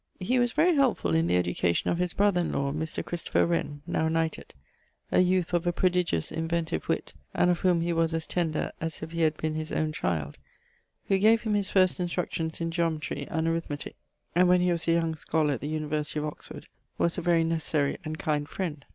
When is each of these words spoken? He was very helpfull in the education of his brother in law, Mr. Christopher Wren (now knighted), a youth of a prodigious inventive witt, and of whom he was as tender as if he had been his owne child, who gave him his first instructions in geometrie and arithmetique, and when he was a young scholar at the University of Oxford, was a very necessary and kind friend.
He 0.19 0.39
was 0.39 0.51
very 0.53 0.73
helpfull 0.73 1.13
in 1.13 1.27
the 1.27 1.37
education 1.37 1.91
of 1.91 1.99
his 1.99 2.11
brother 2.13 2.41
in 2.41 2.51
law, 2.53 2.71
Mr. 2.73 3.05
Christopher 3.05 3.45
Wren 3.45 3.83
(now 3.85 4.07
knighted), 4.07 4.51
a 5.11 5.19
youth 5.19 5.53
of 5.53 5.67
a 5.67 5.71
prodigious 5.71 6.31
inventive 6.31 6.89
witt, 6.89 7.13
and 7.35 7.51
of 7.51 7.59
whom 7.59 7.81
he 7.81 7.93
was 7.93 8.11
as 8.15 8.25
tender 8.25 8.71
as 8.81 9.03
if 9.03 9.11
he 9.11 9.21
had 9.21 9.37
been 9.37 9.53
his 9.53 9.71
owne 9.71 9.93
child, 9.93 10.39
who 11.07 11.19
gave 11.19 11.41
him 11.43 11.53
his 11.53 11.69
first 11.69 11.99
instructions 11.99 12.59
in 12.59 12.71
geometrie 12.71 13.27
and 13.29 13.45
arithmetique, 13.47 13.93
and 14.33 14.47
when 14.47 14.61
he 14.61 14.71
was 14.71 14.87
a 14.87 14.93
young 14.93 15.13
scholar 15.13 15.53
at 15.53 15.61
the 15.61 15.67
University 15.67 16.17
of 16.17 16.25
Oxford, 16.25 16.65
was 16.97 17.19
a 17.19 17.21
very 17.21 17.43
necessary 17.43 17.99
and 18.03 18.17
kind 18.17 18.49
friend. 18.49 18.85